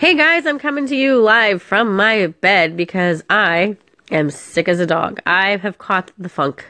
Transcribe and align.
Hey 0.00 0.14
guys, 0.14 0.46
I'm 0.46 0.58
coming 0.58 0.86
to 0.86 0.96
you 0.96 1.20
live 1.20 1.60
from 1.60 1.94
my 1.94 2.28
bed 2.28 2.74
because 2.74 3.22
I 3.28 3.76
am 4.10 4.30
sick 4.30 4.66
as 4.66 4.80
a 4.80 4.86
dog. 4.86 5.20
I 5.26 5.58
have 5.58 5.76
caught 5.76 6.10
the 6.16 6.30
funk, 6.30 6.64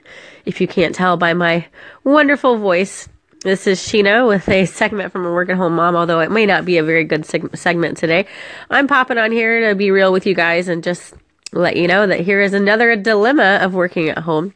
if 0.46 0.60
you 0.60 0.66
can't 0.66 0.96
tell 0.96 1.16
by 1.16 1.32
my 1.32 1.66
wonderful 2.03 2.56
voice. 2.56 3.08
This 3.45 3.69
is 3.69 3.79
Sheena 3.79 4.27
with 4.27 4.48
a 4.48 4.66
segment 4.66 5.12
from 5.12 5.24
a 5.24 5.30
work 5.30 5.48
at 5.48 5.56
home 5.56 5.77
mom, 5.77 5.95
although 5.95 6.19
it 6.19 6.32
may 6.32 6.45
not 6.45 6.64
be 6.64 6.77
a 6.79 6.82
very 6.82 7.04
good 7.04 7.22
seg- 7.22 7.56
segment 7.56 7.98
today. 7.98 8.27
I'm 8.68 8.88
popping 8.88 9.16
on 9.16 9.30
here 9.30 9.68
to 9.68 9.76
be 9.76 9.92
real 9.92 10.12
with 10.12 10.26
you 10.26 10.34
guys 10.34 10.66
and 10.66 10.82
just 10.82 11.14
let 11.52 11.76
you 11.76 11.86
know 11.86 12.08
that 12.08 12.18
here 12.18 12.40
is 12.40 12.52
another 12.52 12.96
dilemma 12.96 13.60
of 13.62 13.74
working 13.74 14.08
at 14.08 14.18
home. 14.18 14.54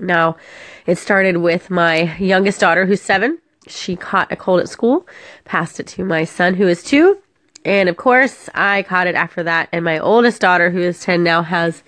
Now, 0.00 0.38
it 0.86 0.98
started 0.98 1.36
with 1.36 1.70
my 1.70 2.16
youngest 2.16 2.58
daughter 2.58 2.84
who's 2.84 3.00
seven. 3.00 3.38
She 3.68 3.94
caught 3.94 4.32
a 4.32 4.36
cold 4.36 4.58
at 4.58 4.68
school, 4.68 5.06
passed 5.44 5.78
it 5.78 5.86
to 5.86 6.04
my 6.04 6.24
son 6.24 6.54
who 6.54 6.66
is 6.66 6.82
two, 6.82 7.22
and 7.68 7.90
of 7.90 7.98
course, 7.98 8.48
I 8.54 8.82
caught 8.84 9.06
it 9.06 9.14
after 9.14 9.42
that. 9.42 9.68
And 9.72 9.84
my 9.84 9.98
oldest 9.98 10.40
daughter, 10.40 10.70
who 10.70 10.80
is 10.80 11.00
10 11.00 11.22
now, 11.22 11.42
has 11.42 11.82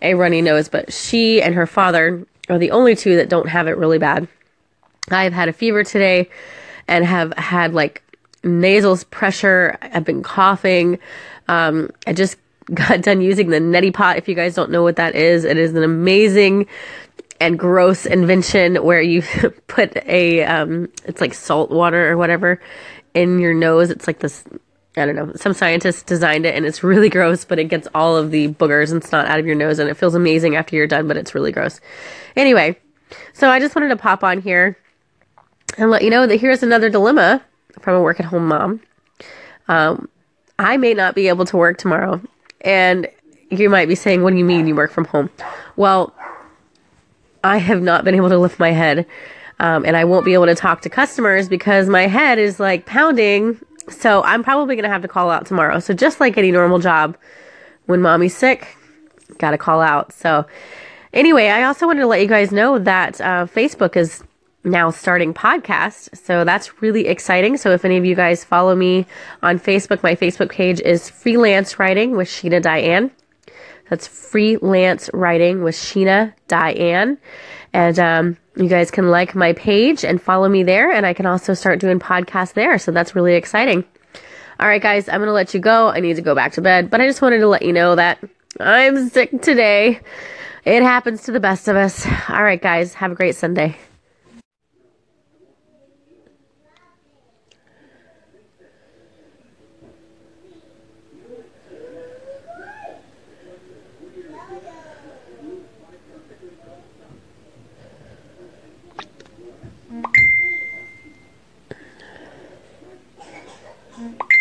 a 0.00 0.14
runny 0.14 0.40
nose, 0.40 0.68
but 0.68 0.92
she 0.92 1.42
and 1.42 1.56
her 1.56 1.66
father 1.66 2.24
are 2.48 2.58
the 2.58 2.70
only 2.70 2.94
two 2.94 3.16
that 3.16 3.28
don't 3.28 3.48
have 3.48 3.66
it 3.66 3.76
really 3.76 3.98
bad. 3.98 4.28
I've 5.10 5.32
had 5.32 5.48
a 5.48 5.52
fever 5.52 5.82
today 5.82 6.30
and 6.86 7.04
have 7.04 7.32
had 7.36 7.74
like 7.74 8.04
nasal 8.44 8.96
pressure. 9.10 9.76
I've 9.82 10.04
been 10.04 10.22
coughing. 10.22 11.00
Um, 11.48 11.90
I 12.06 12.12
just 12.12 12.36
got 12.72 13.02
done 13.02 13.20
using 13.20 13.50
the 13.50 13.58
neti 13.58 13.92
pot. 13.92 14.16
If 14.16 14.28
you 14.28 14.36
guys 14.36 14.54
don't 14.54 14.70
know 14.70 14.84
what 14.84 14.96
that 14.96 15.16
is, 15.16 15.44
it 15.44 15.58
is 15.58 15.74
an 15.74 15.82
amazing 15.82 16.68
and 17.40 17.58
gross 17.58 18.06
invention 18.06 18.76
where 18.76 19.02
you 19.02 19.24
put 19.66 19.96
a, 20.06 20.44
um, 20.44 20.88
it's 21.06 21.20
like 21.20 21.34
salt 21.34 21.72
water 21.72 22.08
or 22.08 22.16
whatever 22.16 22.60
in 23.14 23.40
your 23.40 23.52
nose. 23.52 23.90
It's 23.90 24.06
like 24.06 24.20
this 24.20 24.44
I 24.96 25.06
don't 25.06 25.16
know, 25.16 25.32
some 25.34 25.54
scientists 25.54 26.02
designed 26.02 26.46
it 26.46 26.54
and 26.54 26.64
it's 26.64 26.82
really 26.82 27.08
gross, 27.10 27.44
but 27.44 27.58
it 27.58 27.64
gets 27.64 27.88
all 27.94 28.16
of 28.16 28.30
the 28.30 28.48
boogers 28.48 28.92
and 28.92 29.02
snot 29.02 29.26
out 29.26 29.38
of 29.38 29.46
your 29.46 29.56
nose 29.56 29.78
and 29.78 29.90
it 29.90 29.94
feels 29.94 30.14
amazing 30.14 30.56
after 30.56 30.76
you're 30.76 30.86
done, 30.86 31.08
but 31.08 31.16
it's 31.16 31.34
really 31.34 31.52
gross. 31.52 31.80
Anyway, 32.36 32.78
so 33.32 33.50
I 33.50 33.58
just 33.60 33.74
wanted 33.74 33.88
to 33.88 33.96
pop 33.96 34.22
on 34.22 34.40
here 34.40 34.78
and 35.78 35.90
let 35.90 36.02
you 36.02 36.10
know 36.10 36.26
that 36.26 36.36
here's 36.36 36.62
another 36.62 36.88
dilemma 36.88 37.42
from 37.80 37.96
a 37.96 38.02
work 38.02 38.20
at 38.20 38.26
home 38.26 38.46
mom. 38.46 38.80
Um, 39.68 40.08
I 40.58 40.76
may 40.76 40.94
not 40.94 41.14
be 41.14 41.28
able 41.28 41.44
to 41.46 41.56
work 41.56 41.78
tomorrow. 41.78 42.20
And 42.60 43.08
you 43.50 43.68
might 43.68 43.88
be 43.88 43.94
saying, 43.94 44.22
What 44.22 44.30
do 44.30 44.36
you 44.36 44.44
mean 44.44 44.66
you 44.66 44.74
work 44.74 44.90
from 44.90 45.04
home? 45.04 45.30
Well, 45.76 46.14
I 47.42 47.58
have 47.58 47.82
not 47.82 48.04
been 48.04 48.14
able 48.14 48.30
to 48.30 48.38
lift 48.38 48.58
my 48.58 48.70
head. 48.70 49.06
Um, 49.60 49.84
and 49.84 49.96
I 49.96 50.04
won't 50.04 50.24
be 50.24 50.34
able 50.34 50.46
to 50.46 50.54
talk 50.54 50.80
to 50.82 50.90
customers 50.90 51.48
because 51.48 51.88
my 51.88 52.06
head 52.06 52.38
is 52.38 52.58
like 52.58 52.86
pounding 52.86 53.60
so 53.88 54.22
I'm 54.22 54.42
probably 54.42 54.76
going 54.76 54.84
to 54.84 54.90
have 54.90 55.02
to 55.02 55.08
call 55.08 55.30
out 55.30 55.46
tomorrow. 55.46 55.78
So 55.78 55.94
just 55.94 56.20
like 56.20 56.38
any 56.38 56.50
normal 56.50 56.78
job, 56.78 57.16
when 57.86 58.00
mommy's 58.00 58.36
sick, 58.36 58.76
got 59.38 59.50
to 59.50 59.58
call 59.58 59.80
out. 59.80 60.12
So 60.12 60.46
anyway, 61.12 61.48
I 61.48 61.64
also 61.64 61.86
wanted 61.86 62.00
to 62.00 62.06
let 62.06 62.20
you 62.20 62.28
guys 62.28 62.52
know 62.52 62.78
that 62.78 63.20
uh, 63.20 63.46
Facebook 63.46 63.96
is 63.96 64.22
now 64.64 64.90
starting 64.90 65.34
podcast. 65.34 66.16
So 66.16 66.44
that's 66.44 66.80
really 66.82 67.06
exciting. 67.06 67.56
So 67.56 67.70
if 67.70 67.84
any 67.84 67.96
of 67.96 68.04
you 68.04 68.14
guys 68.14 68.44
follow 68.44 68.74
me 68.74 69.06
on 69.42 69.58
Facebook, 69.58 70.02
my 70.02 70.14
Facebook 70.14 70.50
page 70.50 70.80
is 70.80 71.10
Freelance 71.10 71.78
Writing 71.78 72.16
with 72.16 72.28
Sheena 72.28 72.62
Diane. 72.62 73.10
That's 73.90 74.06
Freelance 74.06 75.10
Writing 75.12 75.62
with 75.62 75.74
Sheena 75.74 76.32
Diane. 76.48 77.18
And 77.74 77.98
um, 77.98 78.36
you 78.56 78.68
guys 78.68 78.90
can 78.90 79.10
like 79.10 79.34
my 79.34 79.52
page 79.52 80.04
and 80.04 80.20
follow 80.20 80.48
me 80.48 80.62
there. 80.62 80.90
And 80.90 81.04
I 81.04 81.12
can 81.12 81.26
also 81.26 81.54
start 81.54 81.80
doing 81.80 81.98
podcasts 81.98 82.52
there. 82.52 82.78
So 82.78 82.92
that's 82.92 83.14
really 83.14 83.34
exciting. 83.34 83.84
All 84.60 84.68
right, 84.68 84.80
guys, 84.80 85.08
I'm 85.08 85.18
going 85.18 85.26
to 85.26 85.32
let 85.32 85.52
you 85.54 85.60
go. 85.60 85.88
I 85.88 86.00
need 86.00 86.16
to 86.16 86.22
go 86.22 86.34
back 86.34 86.52
to 86.52 86.60
bed. 86.60 86.90
But 86.90 87.00
I 87.00 87.06
just 87.06 87.20
wanted 87.20 87.38
to 87.38 87.48
let 87.48 87.62
you 87.62 87.72
know 87.72 87.96
that 87.96 88.18
I'm 88.60 89.08
sick 89.08 89.42
today. 89.42 90.00
It 90.64 90.82
happens 90.82 91.24
to 91.24 91.32
the 91.32 91.40
best 91.40 91.68
of 91.68 91.76
us. 91.76 92.06
All 92.28 92.42
right, 92.42 92.62
guys, 92.62 92.94
have 92.94 93.12
a 93.12 93.14
great 93.14 93.34
Sunday. 93.34 93.76
嗯。 113.96 114.33